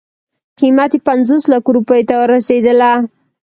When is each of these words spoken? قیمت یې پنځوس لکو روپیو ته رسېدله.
قیمت 0.59 0.91
یې 0.95 0.99
پنځوس 1.07 1.43
لکو 1.53 1.69
روپیو 1.77 2.07
ته 2.09 2.15
رسېدله. 2.33 2.91